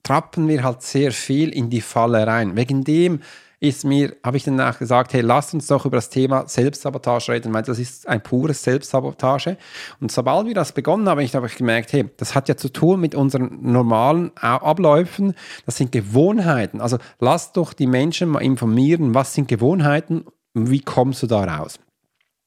trappen 0.05 0.47
wir 0.47 0.63
halt 0.63 0.83
sehr 0.83 1.11
viel 1.11 1.49
in 1.49 1.71
die 1.71 1.81
Falle 1.81 2.25
rein. 2.27 2.55
Wegen 2.55 2.85
dem 2.85 3.21
ist 3.61 3.85
mir, 3.85 4.15
habe 4.23 4.37
ich 4.37 4.45
danach 4.45 4.79
gesagt, 4.79 5.15
hey, 5.15 5.23
lasst 5.23 5.55
uns 5.55 5.67
doch 5.67 5.87
über 5.87 5.97
das 5.97 6.11
Thema 6.11 6.47
Selbstsabotage 6.47 7.33
reden, 7.33 7.53
weil 7.55 7.63
das 7.63 7.79
ist 7.79 8.07
ein 8.07 8.23
pures 8.23 8.63
Selbstsabotage. 8.63 9.57
Und 10.01 10.13
sobald 10.13 10.47
wir 10.47 10.55
das 10.55 10.73
begonnen 10.73 11.09
haben, 11.09 11.27
habe 11.27 11.47
ich 11.47 11.57
gemerkt, 11.57 11.93
hey, 11.93 12.05
das 12.19 12.35
hat 12.35 12.49
ja 12.49 12.57
zu 12.57 12.69
tun 12.69 13.01
mit 13.01 13.15
unseren 13.15 13.59
normalen 13.63 14.37
Abläufen, 14.37 15.35
das 15.65 15.77
sind 15.77 15.93
Gewohnheiten. 15.93 16.81
Also 16.81 16.99
lasst 17.19 17.57
doch 17.57 17.73
die 17.73 17.87
Menschen 17.87 18.29
mal 18.29 18.43
informieren, 18.43 19.15
was 19.15 19.33
sind 19.35 19.49
Gewohnheiten, 19.49 20.27
wie 20.53 20.81
kommst 20.81 21.23
du 21.23 21.27
da 21.27 21.45
raus? 21.45 21.79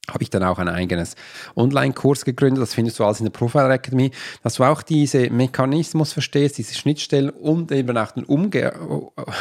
Habe 0.08 0.22
ich 0.22 0.30
dann 0.30 0.42
auch 0.42 0.58
ein 0.58 0.68
eigenes 0.68 1.14
Online-Kurs 1.56 2.24
gegründet, 2.24 2.62
das 2.62 2.74
findest 2.74 2.98
du 2.98 3.04
alles 3.04 3.20
in 3.20 3.26
der 3.26 3.32
Profile 3.32 3.72
Academy, 3.72 4.10
dass 4.42 4.54
du 4.54 4.64
auch 4.64 4.82
diese 4.82 5.30
Mechanismus 5.30 6.12
verstehst, 6.12 6.58
diese 6.58 6.74
Schnittstellen 6.74 7.30
und 7.30 7.72
eben 7.72 7.96
auch 7.96 8.12
die 8.12 8.24
Umge 8.24 8.72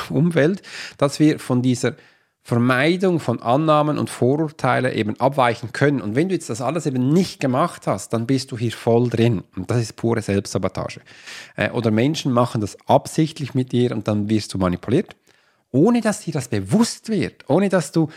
Umwelt, 0.10 0.62
dass 0.98 1.20
wir 1.20 1.40
von 1.40 1.62
dieser 1.62 1.96
Vermeidung 2.48 3.20
von 3.20 3.42
Annahmen 3.42 3.98
und 3.98 4.10
Vorurteilen 4.10 4.94
eben 4.94 5.20
abweichen 5.20 5.74
können. 5.74 6.00
Und 6.00 6.16
wenn 6.16 6.30
du 6.30 6.34
jetzt 6.34 6.50
das 6.50 6.62
alles 6.62 6.86
eben 6.86 7.12
nicht 7.12 7.42
gemacht 7.42 7.88
hast, 7.88 8.14
dann 8.14 8.26
bist 8.26 8.54
du 8.54 8.58
hier 8.58 8.72
voll 8.72 9.10
drin. 9.10 9.44
Und 9.58 9.70
das 9.70 9.82
ist 9.82 9.98
pure 9.98 10.22
Selbstsabotage. 10.22 11.02
Äh, 11.58 11.72
oder 11.72 11.92
Menschen 11.92 12.32
machen 12.32 12.62
das 12.62 12.78
absichtlich 12.88 13.54
mit 13.54 13.74
dir 13.74 13.92
und 13.92 14.08
dann 14.08 14.30
wirst 14.30 14.54
du 14.54 14.60
manipuliert, 14.60 15.14
ohne 15.72 16.00
dass 16.00 16.22
dir 16.22 16.32
das 16.32 16.48
bewusst 16.48 17.10
wird, 17.10 17.44
ohne 17.50 17.68
dass 17.68 17.92
du 17.92 18.08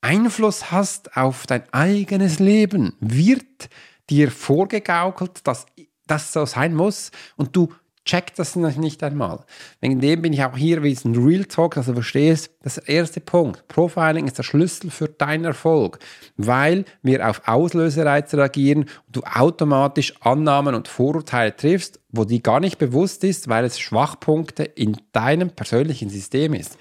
Einfluss 0.00 0.70
hast 0.70 1.16
auf 1.16 1.46
dein 1.46 1.62
eigenes 1.72 2.38
Leben, 2.38 2.94
wird 3.00 3.68
dir 4.10 4.30
vorgegaukelt, 4.30 5.46
dass 5.46 5.66
das 6.06 6.32
so 6.32 6.46
sein 6.46 6.74
muss 6.74 7.10
und 7.36 7.54
du 7.54 7.68
checkst 8.08 8.38
das 8.38 8.56
nicht 8.56 9.02
einmal. 9.02 9.44
Wegen 9.80 10.00
dem 10.00 10.22
bin 10.22 10.32
ich 10.32 10.42
auch 10.42 10.56
hier 10.56 10.82
wie 10.82 10.96
ein 11.04 11.14
Real 11.14 11.44
Talk, 11.44 11.74
dass 11.74 11.86
du 11.86 11.92
verstehst, 11.92 12.50
das 12.62 12.78
erste 12.78 13.20
Punkt, 13.20 13.68
Profiling 13.68 14.26
ist 14.26 14.38
der 14.38 14.44
Schlüssel 14.44 14.90
für 14.90 15.08
deinen 15.08 15.44
Erfolg, 15.44 15.98
weil 16.36 16.86
wir 17.02 17.28
auf 17.28 17.42
Auslösereize 17.46 18.38
reagieren 18.38 18.84
und 19.06 19.16
du 19.16 19.20
automatisch 19.22 20.14
Annahmen 20.20 20.74
und 20.74 20.88
Vorurteile 20.88 21.54
triffst, 21.54 22.00
wo 22.10 22.24
die 22.24 22.42
gar 22.42 22.60
nicht 22.60 22.78
bewusst 22.78 23.24
ist, 23.24 23.48
weil 23.48 23.66
es 23.66 23.78
Schwachpunkte 23.78 24.64
in 24.64 24.96
deinem 25.12 25.50
persönlichen 25.50 26.08
System 26.08 26.54
ist. 26.54 26.78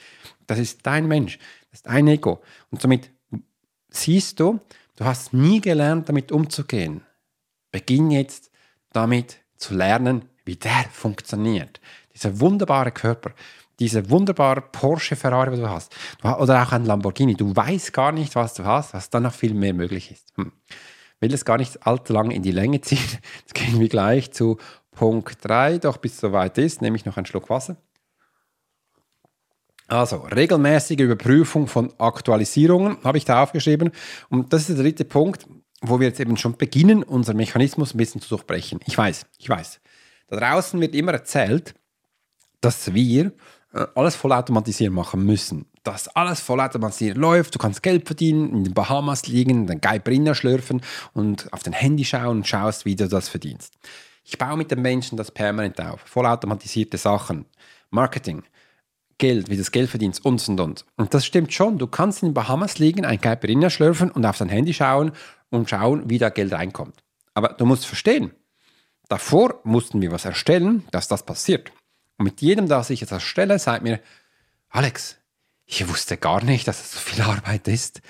Das 0.47 0.59
ist 0.59 0.85
dein 0.85 1.09
Mensch, 1.09 1.39
ist 1.77 1.87
dein 1.87 2.07
Ego. 2.07 2.41
Und 2.71 2.81
somit 2.81 3.11
siehst 3.89 4.39
du, 4.39 4.59
du 4.95 5.05
hast 5.05 5.33
nie 5.33 5.61
gelernt, 5.61 6.09
damit 6.09 6.31
umzugehen. 6.31 7.01
Beginn 7.71 8.11
jetzt 8.11 8.51
damit 8.91 9.37
zu 9.57 9.75
lernen, 9.75 10.25
wie 10.45 10.55
der 10.55 10.85
funktioniert. 10.91 11.79
Dieser 12.13 12.39
wunderbare 12.39 12.91
Körper, 12.91 13.31
dieser 13.79 14.09
wunderbare 14.09 14.61
Porsche 14.61 15.15
Ferrari, 15.15 15.51
den 15.51 15.61
du 15.61 15.69
hast, 15.69 15.95
oder 16.23 16.63
auch 16.63 16.71
ein 16.71 16.85
Lamborghini. 16.85 17.35
Du 17.35 17.55
weißt 17.55 17.93
gar 17.93 18.11
nicht, 18.11 18.35
was 18.35 18.55
du 18.55 18.65
hast, 18.65 18.93
was 18.93 19.09
dann 19.09 19.23
noch 19.23 19.33
viel 19.33 19.53
mehr 19.53 19.73
möglich 19.73 20.11
ist. 20.11 20.33
Hm. 20.35 20.51
Will 21.19 21.33
es 21.33 21.45
gar 21.45 21.57
nicht 21.57 21.85
allzu 21.85 22.13
lange 22.13 22.33
in 22.33 22.43
die 22.43 22.51
Länge 22.51 22.81
ziehen. 22.81 23.19
Jetzt 23.39 23.53
gehen 23.53 23.79
wir 23.79 23.89
gleich 23.89 24.31
zu 24.31 24.57
Punkt 24.91 25.37
3, 25.47 25.77
doch 25.77 25.97
bis 25.97 26.13
es 26.13 26.19
soweit 26.21 26.57
ist, 26.57 26.81
nehme 26.81 26.95
ich 26.95 27.05
noch 27.05 27.17
einen 27.17 27.27
Schluck 27.27 27.51
Wasser. 27.51 27.77
Also, 29.87 30.17
regelmäßige 30.17 30.99
Überprüfung 30.99 31.67
von 31.67 31.93
Aktualisierungen 31.97 32.97
habe 33.03 33.17
ich 33.17 33.25
da 33.25 33.43
aufgeschrieben. 33.43 33.91
Und 34.29 34.51
das 34.51 34.61
ist 34.69 34.77
der 34.77 34.83
dritte 34.83 35.05
Punkt, 35.05 35.47
wo 35.81 35.99
wir 35.99 36.07
jetzt 36.07 36.19
eben 36.19 36.35
schon 36.35 36.57
beginnen, 36.57 37.03
unseren 37.03 37.37
Mechanismus 37.37 37.93
ein 37.93 37.97
bisschen 37.97 38.21
zu 38.21 38.29
durchbrechen. 38.29 38.79
Ich 38.85 38.97
weiß, 38.97 39.25
ich 39.37 39.49
weiß. 39.49 39.79
Da 40.27 40.37
draußen 40.37 40.79
wird 40.81 40.93
immer 40.93 41.13
erzählt, 41.13 41.73
dass 42.59 42.93
wir 42.93 43.31
äh, 43.73 43.85
alles 43.95 44.15
vollautomatisieren 44.15 44.93
machen 44.93 45.25
müssen. 45.25 45.65
Dass 45.83 46.09
alles 46.09 46.41
vollautomatisiert 46.41 47.15
läuft, 47.15 47.55
du 47.55 47.59
kannst 47.59 47.81
Geld 47.81 48.07
verdienen, 48.07 48.51
in 48.51 48.63
den 48.65 48.73
Bahamas 48.73 49.27
liegen, 49.27 49.67
den 49.67 49.79
Geibrinder 49.79 50.35
schlürfen 50.35 50.81
und 51.13 51.51
auf 51.53 51.63
dein 51.63 51.73
Handy 51.73 52.03
schauen 52.03 52.37
und 52.37 52.47
schaust, 52.47 52.83
wie 52.83 52.95
du 52.97 53.07
das 53.07 53.29
verdienst. 53.29 53.75
Ich 54.25 54.37
baue 54.37 54.57
mit 54.57 54.69
den 54.69 54.81
Menschen 54.81 55.17
das 55.17 55.31
permanent 55.31 55.79
auf. 55.79 56.01
Vollautomatisierte 56.01 56.97
Sachen. 56.97 57.45
Marketing. 57.89 58.43
Geld, 59.17 59.49
wie 59.49 59.57
das 59.57 59.71
Geld 59.71 59.89
verdienst 59.89 60.23
und 60.25 60.47
und 60.47 60.59
und. 60.59 60.85
Und 60.95 61.13
das 61.13 61.25
stimmt 61.25 61.53
schon. 61.53 61.77
Du 61.77 61.87
kannst 61.87 62.21
in 62.21 62.29
den 62.29 62.33
Bahamas 62.33 62.77
liegen, 62.77 63.05
ein 63.05 63.19
Caipirinha 63.19 63.69
schlürfen 63.69 64.11
und 64.11 64.25
auf 64.25 64.37
dein 64.37 64.49
Handy 64.49 64.73
schauen 64.73 65.11
und 65.49 65.69
schauen, 65.69 66.09
wie 66.09 66.17
da 66.17 66.29
Geld 66.29 66.53
reinkommt. 66.53 67.03
Aber 67.33 67.49
du 67.49 67.65
musst 67.65 67.85
verstehen, 67.85 68.31
davor 69.09 69.59
mussten 69.63 70.01
wir 70.01 70.11
was 70.11 70.25
erstellen, 70.25 70.85
dass 70.91 71.07
das 71.07 71.23
passiert. 71.23 71.71
Und 72.17 72.25
mit 72.25 72.41
jedem, 72.41 72.67
das 72.67 72.89
ich 72.89 73.01
jetzt 73.01 73.11
erstelle, 73.11 73.59
sagt 73.59 73.83
mir, 73.83 73.99
Alex, 74.69 75.17
ich 75.65 75.87
wusste 75.87 76.17
gar 76.17 76.43
nicht, 76.43 76.67
dass 76.67 76.79
es 76.79 76.91
so 76.93 76.99
viel 76.99 77.21
Arbeit 77.21 77.67
ist 77.67 78.01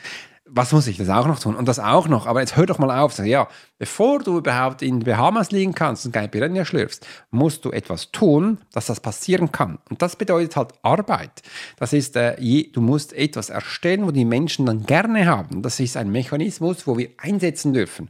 was 0.49 0.71
muss 0.71 0.87
ich 0.87 0.97
das 0.97 1.09
auch 1.09 1.27
noch 1.27 1.39
tun? 1.39 1.55
Und 1.55 1.67
das 1.67 1.79
auch 1.79 2.07
noch, 2.07 2.25
aber 2.25 2.39
jetzt 2.39 2.55
hör 2.55 2.65
doch 2.65 2.79
mal 2.79 2.99
auf. 2.99 3.13
Sag, 3.13 3.25
ja, 3.25 3.47
bevor 3.77 4.19
du 4.19 4.37
überhaupt 4.37 4.81
in 4.81 4.99
Bahamas 4.99 5.51
liegen 5.51 5.73
kannst 5.73 6.05
und 6.05 6.11
kein 6.11 6.29
Piranha 6.31 6.65
schlürfst, 6.65 7.05
musst 7.31 7.65
du 7.65 7.71
etwas 7.71 8.11
tun, 8.11 8.59
dass 8.71 8.87
das 8.87 8.99
passieren 8.99 9.51
kann. 9.51 9.79
Und 9.89 10.01
das 10.01 10.15
bedeutet 10.15 10.55
halt 10.55 10.73
Arbeit. 10.81 11.41
Das 11.77 11.93
ist, 11.93 12.15
äh, 12.15 12.39
je, 12.39 12.71
du 12.71 12.81
musst 12.81 13.13
etwas 13.13 13.49
erstellen, 13.49 14.05
wo 14.05 14.11
die 14.11 14.25
Menschen 14.25 14.65
dann 14.65 14.85
gerne 14.85 15.25
haben. 15.25 15.61
Das 15.61 15.79
ist 15.79 15.97
ein 15.97 16.11
Mechanismus, 16.11 16.87
wo 16.87 16.97
wir 16.97 17.09
einsetzen 17.17 17.73
dürfen. 17.73 18.09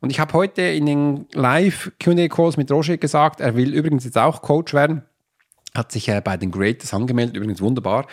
Und 0.00 0.10
ich 0.10 0.20
habe 0.20 0.32
heute 0.32 0.62
in 0.62 0.86
den 0.86 1.26
Live-Q&A-Calls 1.32 2.56
mit 2.56 2.70
Roger 2.70 2.96
gesagt, 2.96 3.40
er 3.40 3.54
will 3.56 3.74
übrigens 3.74 4.04
jetzt 4.04 4.16
auch 4.18 4.42
Coach 4.42 4.72
werden, 4.72 5.02
hat 5.74 5.92
sich 5.92 6.08
äh, 6.08 6.20
bei 6.24 6.36
den 6.36 6.50
Greatest 6.50 6.94
angemeldet, 6.94 7.36
übrigens 7.36 7.60
wunderbar, 7.60 8.06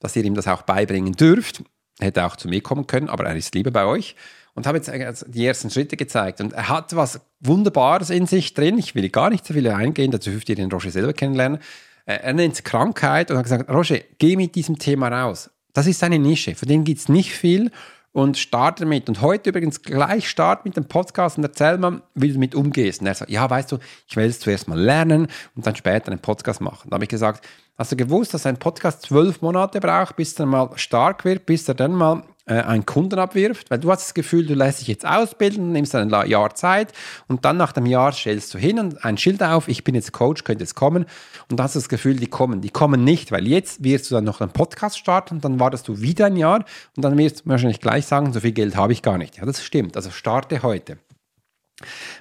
dass 0.00 0.16
ihr 0.16 0.24
ihm 0.24 0.34
das 0.34 0.48
auch 0.48 0.62
beibringen 0.62 1.12
dürft 1.12 1.62
hätte 2.00 2.24
auch 2.24 2.36
zu 2.36 2.48
mir 2.48 2.60
kommen 2.60 2.86
können, 2.86 3.08
aber 3.08 3.24
er 3.24 3.36
ist 3.36 3.54
lieber 3.54 3.70
bei 3.70 3.84
euch 3.84 4.16
und 4.54 4.66
habe 4.66 4.78
jetzt 4.78 5.26
die 5.28 5.46
ersten 5.46 5.70
Schritte 5.70 5.96
gezeigt. 5.96 6.40
Und 6.40 6.52
er 6.52 6.68
hat 6.68 6.96
was 6.96 7.20
Wunderbares 7.40 8.10
in 8.10 8.26
sich 8.26 8.54
drin. 8.54 8.78
Ich 8.78 8.94
will 8.94 9.08
gar 9.10 9.30
nicht 9.30 9.46
so 9.46 9.54
viel 9.54 9.68
eingehen, 9.68 10.10
dazu 10.10 10.30
dürft 10.30 10.48
ihr 10.48 10.56
den 10.56 10.70
Roger 10.70 10.90
selber 10.90 11.12
kennenlernen. 11.12 11.58
Er 12.06 12.32
nennt 12.32 12.54
es 12.54 12.64
Krankheit 12.64 13.30
und 13.30 13.36
hat 13.36 13.44
gesagt, 13.44 13.68
Roger, 13.70 13.98
geh 14.18 14.36
mit 14.36 14.54
diesem 14.54 14.78
Thema 14.78 15.08
raus. 15.08 15.50
Das 15.72 15.86
ist 15.86 16.02
eine 16.02 16.18
Nische, 16.18 16.54
von 16.54 16.68
dem 16.68 16.84
gibt 16.84 17.00
es 17.00 17.08
nicht 17.08 17.32
viel 17.32 17.70
und 18.16 18.38
starte 18.38 18.84
damit. 18.84 19.10
Und 19.10 19.20
heute 19.20 19.50
übrigens 19.50 19.82
gleich 19.82 20.26
start 20.26 20.64
mit 20.64 20.74
dem 20.74 20.86
Podcast 20.86 21.36
und 21.36 21.44
erzähl 21.44 21.76
mal, 21.76 22.00
wie 22.14 22.28
du 22.28 22.34
damit 22.34 22.54
umgehst. 22.54 23.02
Und 23.02 23.08
er 23.08 23.14
sagt, 23.14 23.30
ja, 23.30 23.48
weißt 23.48 23.72
du, 23.72 23.78
ich 24.08 24.16
will 24.16 24.24
es 24.24 24.40
zuerst 24.40 24.68
mal 24.68 24.80
lernen 24.80 25.26
und 25.54 25.66
dann 25.66 25.76
später 25.76 26.10
einen 26.10 26.20
Podcast 26.20 26.62
machen. 26.62 26.88
Da 26.88 26.94
habe 26.94 27.04
ich 27.04 27.10
gesagt, 27.10 27.46
Hast 27.78 27.92
du 27.92 27.96
gewusst, 27.96 28.32
dass 28.32 28.46
ein 28.46 28.56
Podcast 28.56 29.02
zwölf 29.02 29.42
Monate 29.42 29.80
braucht, 29.80 30.16
bis 30.16 30.40
er 30.40 30.46
mal 30.46 30.70
stark 30.76 31.26
wird, 31.26 31.44
bis 31.44 31.68
er 31.68 31.74
dann 31.74 31.92
mal 31.92 32.22
einen 32.46 32.86
Kunden 32.86 33.18
abwirft? 33.18 33.70
Weil 33.70 33.78
du 33.78 33.90
hast 33.90 34.06
das 34.06 34.14
Gefühl, 34.14 34.46
du 34.46 34.54
lässt 34.54 34.80
dich 34.80 34.88
jetzt 34.88 35.06
ausbilden, 35.06 35.72
nimmst 35.72 35.94
ein 35.94 36.10
Jahr 36.10 36.54
Zeit 36.54 36.92
und 37.28 37.44
dann 37.44 37.56
nach 37.56 37.72
dem 37.72 37.86
Jahr 37.86 38.12
stellst 38.12 38.54
du 38.54 38.58
hin 38.58 38.78
und 38.78 39.04
ein 39.04 39.18
Schild 39.18 39.42
auf, 39.42 39.68
ich 39.68 39.84
bin 39.84 39.94
jetzt 39.94 40.12
Coach, 40.12 40.44
könnte 40.44 40.62
jetzt 40.64 40.74
kommen 40.74 41.04
und 41.48 41.58
dann 41.58 41.64
hast 41.64 41.74
du 41.74 41.78
das 41.78 41.88
Gefühl, 41.88 42.16
die 42.16 42.28
kommen. 42.28 42.60
Die 42.60 42.70
kommen 42.70 43.04
nicht, 43.04 43.32
weil 43.32 43.46
jetzt 43.46 43.82
wirst 43.82 44.10
du 44.10 44.14
dann 44.14 44.24
noch 44.24 44.40
einen 44.40 44.52
Podcast 44.52 44.98
starten 44.98 45.40
dann 45.40 45.60
wartest 45.60 45.88
du 45.88 46.00
wieder 46.00 46.26
ein 46.26 46.36
Jahr 46.36 46.64
und 46.96 47.04
dann 47.04 47.16
wirst 47.18 47.40
du 47.40 47.50
wahrscheinlich 47.50 47.80
gleich 47.80 48.06
sagen, 48.06 48.32
so 48.32 48.40
viel 48.40 48.52
Geld 48.52 48.76
habe 48.76 48.92
ich 48.92 49.02
gar 49.02 49.18
nicht. 49.18 49.36
Ja, 49.36 49.44
das 49.44 49.62
stimmt. 49.62 49.96
Also 49.96 50.10
starte 50.10 50.62
heute. 50.62 50.98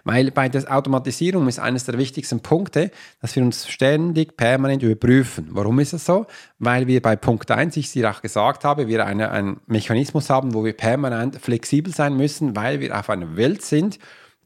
Weil 0.04 0.32
bei 0.32 0.50
der 0.50 0.72
Automatisierung 0.74 1.48
ist 1.48 1.60
eines 1.60 1.86
der 1.86 1.98
wichtigsten 1.98 2.42
Punkte, 2.42 2.92
dass 3.22 3.36
wir 3.36 3.44
uns 3.44 3.68
ständig 3.68 4.38
permanent 4.38 4.84
überprüfen. 4.84 5.48
Warum 5.52 5.80
ist 5.80 5.94
es 5.94 6.06
so? 6.06 6.26
Weil 6.60 6.88
wir 6.88 7.02
bei 7.02 7.16
Punkt 7.16 7.50
1, 7.52 7.78
ich 7.78 7.88
es 7.88 7.92
dir 7.94 8.10
auch 8.10 8.22
gesagt 8.22 8.64
habe, 8.64 8.88
wir 8.88 9.06
eine, 9.06 9.32
einen 9.32 9.60
Mechanismus 9.68 10.30
haben, 10.30 10.54
wo 10.54 10.64
wir 10.64 10.74
permanent 10.74 11.40
flexibel 11.42 11.94
sein 11.94 12.18
müssen, 12.18 12.56
weil 12.56 12.80
wir 12.80 12.98
auf 12.98 13.10
einer 13.10 13.36
Welt 13.36 13.62
sind, 13.62 14.00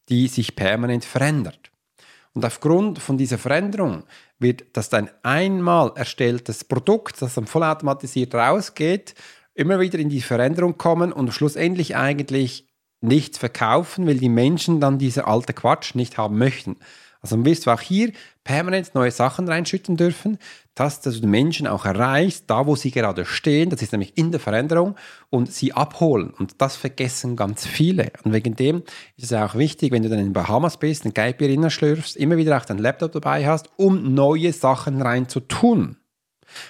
die 0.09 0.27
sich 0.27 0.55
permanent 0.55 1.05
verändert. 1.05 1.71
Und 2.33 2.45
aufgrund 2.45 2.99
von 2.99 3.17
dieser 3.17 3.37
Veränderung 3.37 4.03
wird 4.37 4.65
das 4.73 4.89
dein 4.89 5.09
einmal 5.23 5.91
erstelltes 5.95 6.63
Produkt, 6.63 7.21
das 7.21 7.33
dann 7.33 7.47
vollautomatisiert 7.47 8.33
rausgeht, 8.33 9.15
immer 9.53 9.79
wieder 9.79 9.99
in 9.99 10.09
die 10.09 10.21
Veränderung 10.21 10.77
kommen 10.77 11.11
und 11.11 11.33
schlussendlich 11.33 11.95
eigentlich 11.95 12.68
nichts 13.01 13.37
verkaufen, 13.37 14.07
weil 14.07 14.17
die 14.17 14.29
Menschen 14.29 14.79
dann 14.79 14.97
diese 14.97 15.27
alte 15.27 15.53
Quatsch 15.53 15.95
nicht 15.95 16.17
haben 16.17 16.37
möchten. 16.37 16.77
Also 17.21 17.43
wirst 17.43 17.65
du 17.65 17.71
auch 17.71 17.81
hier 17.81 18.13
permanent 18.45 18.95
neue 18.95 19.11
Sachen 19.11 19.47
reinschütten 19.47 19.97
dürfen, 19.97 20.37
dass 20.73 21.01
du 21.01 21.11
die 21.11 21.27
Menschen 21.27 21.67
auch 21.67 21.85
erreichst, 21.85 22.45
da 22.47 22.65
wo 22.65 22.77
sie 22.77 22.91
gerade 22.91 23.25
stehen, 23.25 23.69
das 23.69 23.81
ist 23.81 23.91
nämlich 23.91 24.17
in 24.17 24.31
der 24.31 24.39
Veränderung, 24.39 24.95
und 25.29 25.51
sie 25.51 25.73
abholen. 25.73 26.29
Und 26.29 26.61
das 26.61 26.77
vergessen 26.77 27.35
ganz 27.35 27.67
viele. 27.67 28.13
Und 28.23 28.31
wegen 28.31 28.55
dem 28.55 28.83
ist 29.17 29.31
es 29.31 29.33
auch 29.33 29.55
wichtig, 29.55 29.91
wenn 29.91 30.03
du 30.03 30.09
dann 30.09 30.19
in 30.19 30.31
Bahamas 30.31 30.77
bist, 30.77 31.05
ein 31.05 31.13
Geibier 31.13 31.69
schlürfst, 31.69 32.15
immer 32.15 32.37
wieder 32.37 32.57
auch 32.57 32.65
deinen 32.65 32.79
Laptop 32.79 33.11
dabei 33.11 33.45
hast, 33.45 33.69
um 33.75 34.13
neue 34.13 34.53
Sachen 34.53 35.01
rein 35.01 35.27
zu 35.27 35.41
tun. 35.41 35.97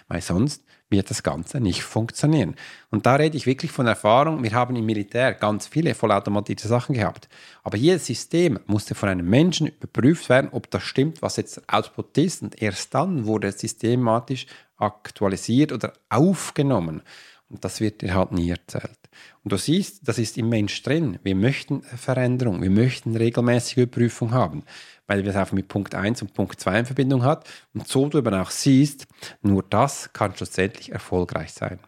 Weil 0.08 0.22
sonst 0.22 0.64
wird 0.90 1.10
das 1.10 1.24
Ganze 1.24 1.60
nicht 1.60 1.84
funktionieren. 1.84 2.56
Und 2.90 3.06
da 3.06 3.16
rede 3.16 3.38
ich 3.38 3.46
wirklich 3.46 3.72
von 3.72 3.88
Erfahrung. 3.88 4.44
Wir 4.44 4.54
haben 4.54 4.76
im 4.76 4.86
Militär 4.86 5.34
ganz 5.34 5.68
viele 5.68 5.94
vollautomatisierte 5.94 6.68
Sachen 6.68 6.96
gehabt. 6.96 7.30
Aber 7.64 7.78
jedes 7.78 8.08
System 8.08 8.60
musste 8.66 8.96
von 8.96 9.10
einem 9.10 9.30
Menschen 9.30 9.68
überprüft 9.68 10.30
werden, 10.30 10.50
ob 10.52 10.70
das 10.72 10.84
stimmt, 10.84 11.22
was 11.22 11.38
jetzt 11.38 11.58
der 11.58 11.64
Output 11.68 12.18
ist. 12.18 12.42
Und 12.42 12.62
erst 12.62 12.94
dann 12.94 13.26
wurde 13.26 13.50
es 13.50 13.60
systematisch 13.60 14.48
aktualisiert 14.78 15.72
oder 15.72 15.94
aufgenommen. 16.10 17.02
Und 17.50 17.64
das 17.64 17.82
wird 17.82 18.02
dir 18.02 18.16
halt 18.16 18.32
nie 18.32 18.50
erzählt. 18.50 18.99
Und 19.44 19.52
du 19.52 19.58
siehst, 19.58 20.08
das 20.08 20.18
ist 20.18 20.38
im 20.38 20.50
Mensch 20.50 20.82
drin. 20.84 21.20
Wir 21.24 21.36
möchten 21.36 21.82
Veränderung, 21.82 22.62
wir 22.62 22.70
möchten 22.70 23.16
regelmäßige 23.16 23.78
Überprüfung 23.78 24.32
haben, 24.32 24.64
weil 25.08 25.24
wir 25.24 25.32
es 25.32 25.36
auch 25.36 25.52
mit 25.52 25.68
Punkt 25.68 25.96
1 25.96 26.22
und 26.22 26.34
Punkt 26.34 26.60
2 26.60 26.80
in 26.80 26.86
Verbindung 26.86 27.24
hat. 27.24 27.48
Und 27.74 27.88
so 27.88 28.08
du 28.10 28.18
eben 28.18 28.34
auch 28.34 28.52
siehst, 28.52 29.08
nur 29.42 29.64
das 29.64 30.14
kann 30.14 30.36
schlussendlich 30.36 30.92
erfolgreich 30.92 31.54
sein. 31.54 31.80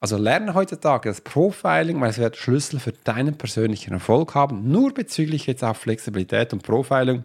Also 0.00 0.16
lerne 0.16 0.54
heutzutage 0.54 1.08
das 1.08 1.20
Profiling, 1.20 2.00
weil 2.00 2.10
es 2.10 2.18
wird 2.18 2.36
Schlüssel 2.36 2.80
für 2.80 2.92
deinen 2.92 3.36
persönlichen 3.36 3.92
Erfolg 3.92 4.34
haben, 4.34 4.70
nur 4.70 4.92
bezüglich 4.94 5.46
jetzt 5.46 5.64
auch 5.64 5.76
Flexibilität 5.76 6.52
und 6.52 6.62
Profiling 6.62 7.24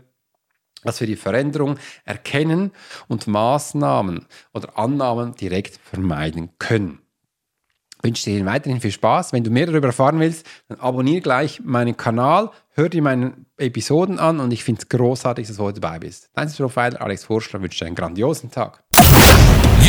dass 0.83 0.99
wir 0.99 1.07
die 1.07 1.15
Veränderung 1.15 1.77
erkennen 2.05 2.71
und 3.07 3.27
Maßnahmen 3.27 4.25
oder 4.53 4.77
Annahmen 4.77 5.35
direkt 5.35 5.77
vermeiden 5.77 6.49
können. 6.57 6.99
Ich 8.01 8.07
wünsche 8.07 8.31
dir 8.31 8.43
weiterhin 8.47 8.81
viel 8.81 8.91
Spaß. 8.91 9.31
Wenn 9.31 9.43
du 9.43 9.51
mehr 9.51 9.67
darüber 9.67 9.87
erfahren 9.87 10.19
willst, 10.19 10.47
dann 10.67 10.79
abonniere 10.79 11.21
gleich 11.21 11.61
meinen 11.63 11.95
Kanal, 11.95 12.49
hör 12.71 12.89
dir 12.89 13.03
meine 13.03 13.33
Episoden 13.57 14.17
an 14.17 14.39
und 14.39 14.51
ich 14.51 14.63
finde 14.63 14.81
es 14.81 14.89
großartig, 14.89 15.47
dass 15.47 15.57
du 15.57 15.63
heute 15.63 15.79
dabei 15.79 15.99
bist. 15.99 16.31
Dein 16.33 16.51
Profiler 16.51 16.99
Alex 16.99 17.25
Forschler 17.25 17.61
wünsche 17.61 17.77
dir 17.77 17.85
einen 17.85 17.95
grandiosen 17.95 18.49
Tag. 18.49 18.83